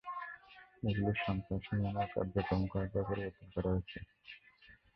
এগুলোর 0.83 1.17
সংখ্যা, 1.25 1.57
সীমানা 1.59 2.03
এবং 2.03 2.13
কার্যক্রম 2.15 2.61
কয়েকবার 2.71 3.03
পরিবর্তন 3.09 3.47
করা 3.55 3.69
হয়েছে। 3.71 3.97